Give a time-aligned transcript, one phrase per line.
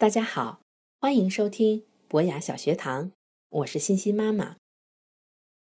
[0.00, 0.62] 大家好，
[0.98, 3.12] 欢迎收听博雅小学堂，
[3.50, 4.56] 我是欣欣妈妈。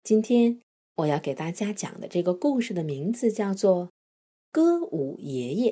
[0.03, 0.59] 今天
[0.95, 3.87] 我要给大家讲的这个故事的名字叫做
[4.51, 5.71] 《歌舞爷爷》。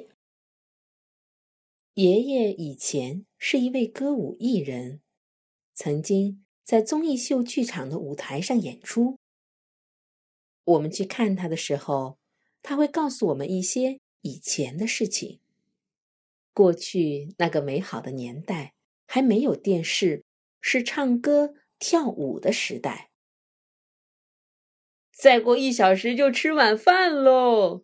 [1.96, 5.02] 爷爷以前是一位歌舞艺人，
[5.76, 9.18] 曾经在综艺秀剧场的舞台上演出。
[10.64, 12.18] 我们去看他的时候，
[12.62, 15.42] 他会告诉我们一些以前的事情。
[16.54, 18.74] 过去那个美好的年代
[19.08, 20.24] 还没有电视，
[20.62, 23.10] 是唱歌跳舞的时代。
[25.12, 27.84] 再过一小时就吃晚饭喽！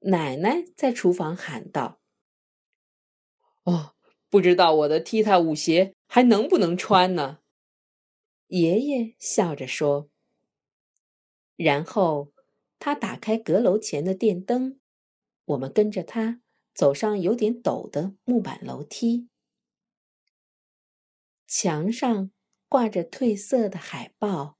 [0.00, 2.00] 奶奶在厨房喊道
[3.64, 3.94] ：“哦，
[4.28, 7.40] 不知道我的踢踏舞鞋还能不能穿呢？”
[8.48, 10.08] 爷爷笑着说。
[11.56, 12.32] 然后
[12.78, 14.80] 他打开阁楼前的电灯，
[15.44, 16.40] 我们跟着他。
[16.74, 19.28] 走上有点陡的木板楼梯，
[21.46, 22.30] 墙上
[22.68, 24.58] 挂着褪色的海报，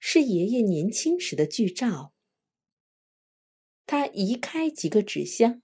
[0.00, 2.12] 是爷爷年轻时的剧照。
[3.84, 5.60] 他移开几个纸箱，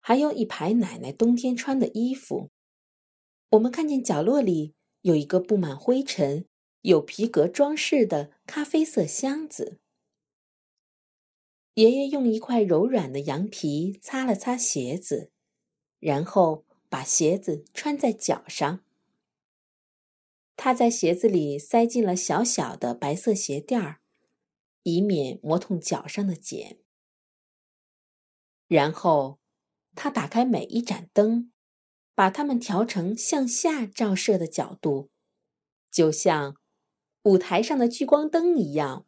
[0.00, 2.50] 还有一排奶奶冬天穿的衣服。
[3.50, 6.48] 我们看见角落里有一个布满灰尘、
[6.80, 9.81] 有皮革装饰的咖啡色箱子。
[11.74, 15.30] 爷爷用一块柔软的羊皮擦了擦鞋子，
[15.98, 18.84] 然后把鞋子穿在脚上。
[20.54, 24.00] 他在鞋子里塞进了小小的白色鞋垫儿，
[24.82, 26.78] 以免磨痛脚上的茧。
[28.68, 29.40] 然后，
[29.94, 31.52] 他打开每一盏灯，
[32.14, 35.10] 把它们调成向下照射的角度，
[35.90, 36.56] 就像
[37.22, 39.06] 舞台上的聚光灯一样。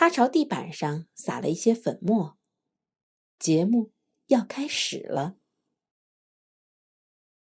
[0.00, 2.38] 他朝地板上撒了一些粉末。
[3.38, 3.92] 节目
[4.28, 5.36] 要开始了。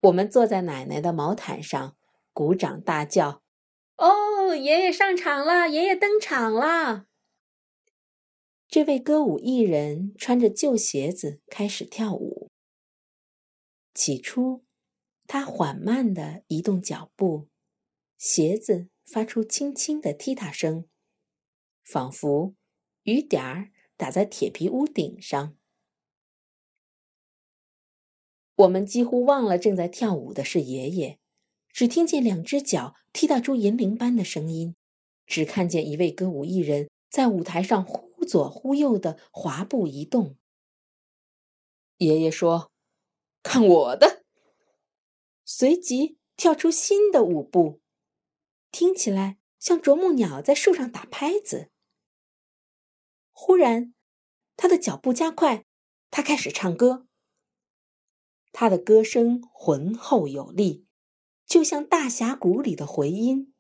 [0.01, 1.95] 我们坐在奶奶的毛毯上，
[2.33, 3.43] 鼓掌大叫
[3.95, 5.69] ：“哦，爷爷上场了！
[5.69, 7.05] 爷爷登场了！”
[8.67, 12.51] 这位歌舞艺人穿着旧鞋子开始跳舞。
[13.93, 14.65] 起初，
[15.27, 17.47] 他缓慢地移动脚步，
[18.17, 20.89] 鞋子发出轻轻的踢踏声。
[21.83, 22.55] 仿佛
[23.03, 25.57] 雨点儿打在铁皮屋顶上，
[28.55, 31.19] 我们几乎忘了正在跳舞的是爷爷，
[31.69, 34.75] 只听见两只脚踢踏出银铃般的声音，
[35.25, 40.37] 只看见一位歌舞艺人在舞台上忽左忽右的滑步移动。
[41.97, 42.71] 爷爷说
[43.43, 44.23] ：“看我的！”
[45.45, 47.81] 随即跳出新的舞步，
[48.71, 51.72] 听起来像啄木鸟在树上打拍子。
[53.33, 53.93] 忽然，
[54.55, 55.65] 他的脚步加快，
[56.09, 57.07] 他开始唱歌。
[58.51, 60.85] 他的歌声浑厚有力，
[61.45, 63.53] 就像大峡谷里的回音。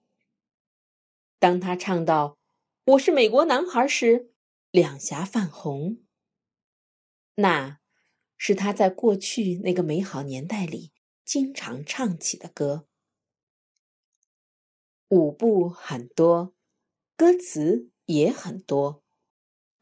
[1.39, 2.37] 当他唱到
[2.85, 4.31] “我是美国男孩”时，
[4.69, 6.05] 两颊泛红。
[7.35, 7.79] 那
[8.37, 10.93] 是他在过去那个美好年代里
[11.25, 12.87] 经常唱起的歌。
[15.09, 16.53] 舞步很多，
[17.17, 19.02] 歌词也很多。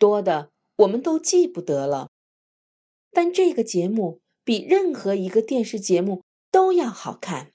[0.01, 2.09] 多的我们都记不得了，
[3.11, 7.53] 但这个节目比任何一个电视节目都要好看。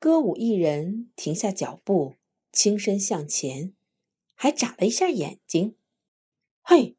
[0.00, 2.16] 歌舞艺人停下脚步，
[2.50, 3.72] 轻身向前，
[4.34, 5.76] 还眨了一下眼睛。
[6.62, 6.96] 嘿，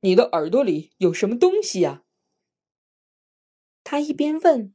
[0.00, 2.04] 你的耳朵里有什么东西呀？
[3.82, 4.74] 他一边问，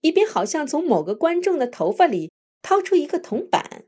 [0.00, 3.84] 一边好像从某个观众的头发里掏出一个铜板。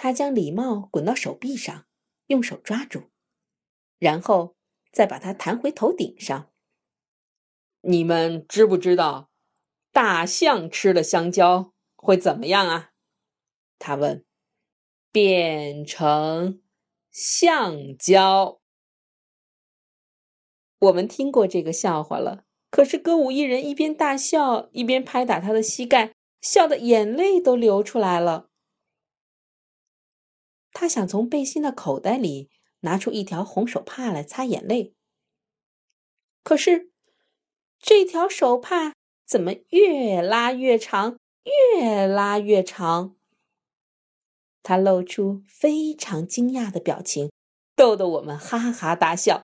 [0.00, 1.86] 他将礼帽滚到手臂上，
[2.28, 3.10] 用手抓住，
[3.98, 4.54] 然后
[4.92, 6.52] 再把它弹回头顶上。
[7.80, 9.28] 你们知不知道，
[9.90, 12.92] 大象吃了香蕉会怎么样啊？
[13.80, 14.24] 他问。
[15.10, 16.62] 变成
[17.10, 18.60] 橡胶。
[20.78, 28.48] 我们听过这个笑话了，可是歌舞艺人一边大笑，一边拍打他的膝盖，笑得眼泪都流出来了。
[30.80, 32.50] 他想从背心的口袋里
[32.82, 34.94] 拿出一条红手帕来擦眼泪，
[36.44, 36.92] 可是
[37.80, 38.94] 这条手帕
[39.26, 43.16] 怎么越拉越长，越拉越长？
[44.62, 47.32] 他露出非常惊讶的表情，
[47.74, 49.42] 逗得我们哈哈大笑，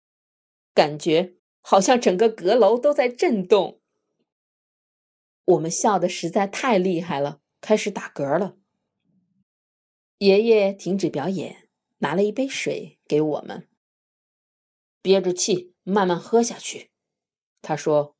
[0.72, 3.80] 感觉好像整个阁楼都在震动。
[5.46, 8.56] 我们笑得实在太厉害了，开始打嗝了。
[10.24, 11.68] 爷爷停止表演，
[11.98, 13.68] 拿了一杯水给我们。
[15.02, 16.90] 憋着气，慢慢喝下去。
[17.60, 18.16] 他说：“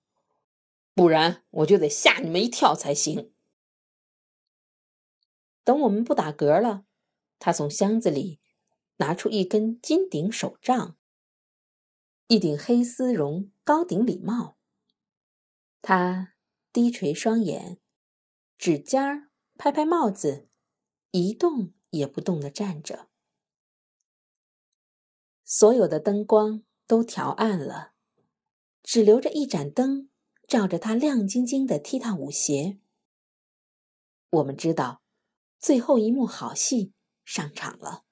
[0.93, 3.33] 不然我就得吓你们一跳才行。”
[5.65, 6.85] 等我们不打嗝了，
[7.39, 8.39] 他从箱子里
[8.97, 10.99] 拿出一根金顶手杖，
[12.27, 14.59] 一顶黑丝绒高顶礼帽。
[15.81, 16.35] 他
[16.71, 17.81] 低垂双眼，
[18.59, 20.51] 指尖儿拍拍帽子，
[21.13, 23.09] 一动也不动地站着。
[25.45, 27.93] 所有的灯光都调暗了。
[28.83, 30.11] 只留着一盏灯，
[30.47, 32.79] 照着他亮晶晶的踢踏舞鞋。
[34.29, 35.03] 我们知道，
[35.59, 36.93] 最后一幕好戏
[37.25, 38.05] 上场了。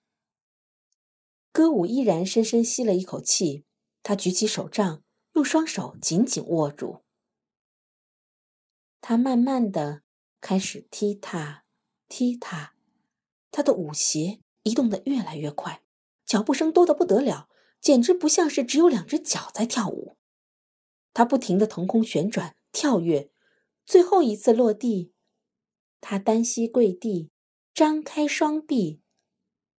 [1.53, 3.67] 歌舞依然深深吸了一口气，
[4.03, 5.03] 他举起手杖，
[5.35, 7.05] 用双手紧紧握住。
[9.03, 10.03] 他慢慢的
[10.41, 11.67] 开始踢踏，
[12.09, 12.75] 踢踏，
[13.53, 15.83] 他的舞鞋移动的越来越快，
[16.27, 17.49] 脚步声多得不得了，
[17.81, 20.17] 简直不像是只有两只脚在跳舞。
[21.15, 23.31] 他不停的腾空旋转、跳跃，
[23.85, 25.13] 最后一次落地，
[26.01, 27.31] 他单膝跪地，
[27.75, 29.03] 张开双臂，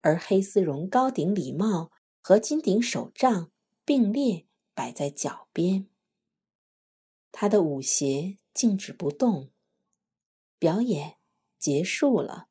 [0.01, 1.91] 而黑丝绒高顶礼帽
[2.21, 3.51] 和金顶手杖
[3.83, 4.45] 并列
[4.75, 5.87] 摆在脚边。
[7.31, 9.49] 他的舞鞋静止不动，
[10.59, 11.17] 表演
[11.57, 12.49] 结束了。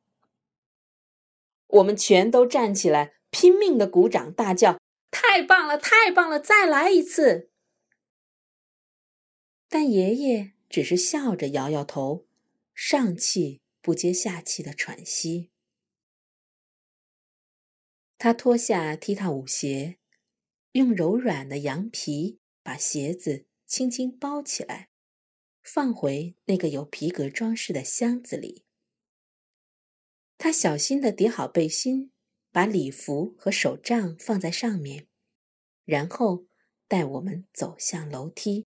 [1.73, 4.79] 我们全都站起来，拼命的鼓掌，大叫
[5.11, 6.39] ：“太棒了，太棒了！
[6.39, 7.51] 再来一次！”
[9.69, 12.27] 但爷爷只是笑着摇摇头，
[12.75, 15.51] 上气不接下气的喘息。
[18.19, 19.99] 他脱下踢踏舞鞋，
[20.73, 24.91] 用柔软的羊皮把鞋子轻轻包起来，
[25.63, 28.65] 放回那个有皮革装饰的箱子里。
[30.45, 32.11] 他小心地叠好背心，
[32.51, 35.07] 把礼服和手杖放在上面，
[35.85, 36.47] 然后
[36.89, 38.67] 带我们走向楼梯。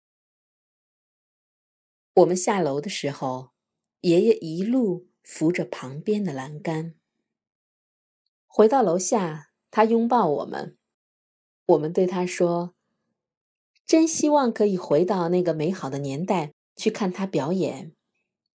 [2.13, 3.53] 我们下楼的时候，
[4.01, 6.93] 爷爷一路扶着旁边的栏杆。
[8.45, 10.77] 回到楼下，他拥抱我们，
[11.65, 12.75] 我们对他说
[13.87, 17.95] ：“真希望可以回到那个美好的年代去看他表演，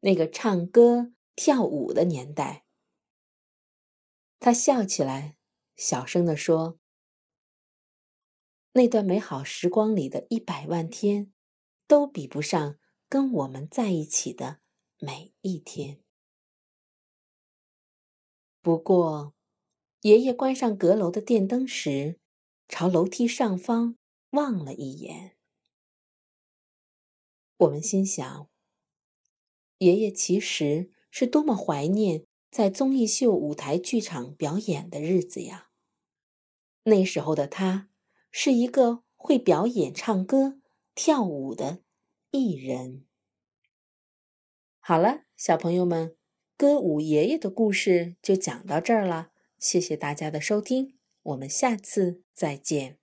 [0.03, 2.63] 那个唱歌跳舞的年代。”
[4.41, 5.37] 他笑起来，
[5.77, 6.79] 小声地说
[8.73, 11.33] ：“那段美好时光里的一百万天，
[11.87, 12.79] 都比不上。”
[13.11, 14.61] 跟我们在一起的
[14.99, 16.05] 每一天。
[18.61, 19.35] 不过，
[20.03, 22.21] 爷爷关上阁楼的电灯时，
[22.69, 23.97] 朝楼梯上方
[24.33, 25.39] 望了一眼。
[27.57, 28.51] 我们心想：
[29.79, 35.71] 爷爷其实是多么怀念在综艺秀舞台剧场表演的日子呀！
[36.85, 37.89] 那时候的他，
[38.31, 40.61] 是一个会表演、唱歌、
[40.95, 41.83] 跳舞的。
[42.31, 43.07] 艺人。
[44.81, 46.15] 好了，小朋友们，
[46.59, 49.31] 歌舞爷爷的故事就讲到这儿了。
[49.59, 52.98] 谢谢大家的收听，我们下次再见。